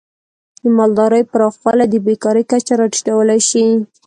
[0.61, 3.65] د مالدارۍ پراخوالی د بیکاری کچه راټیټولی شي.